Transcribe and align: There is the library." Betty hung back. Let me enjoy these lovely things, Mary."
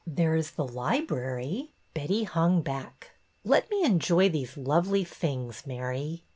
There 0.07 0.35
is 0.35 0.49
the 0.53 0.65
library." 0.67 1.73
Betty 1.93 2.23
hung 2.23 2.63
back. 2.63 3.11
Let 3.45 3.69
me 3.69 3.83
enjoy 3.83 4.29
these 4.29 4.57
lovely 4.57 5.03
things, 5.03 5.67
Mary." 5.67 6.23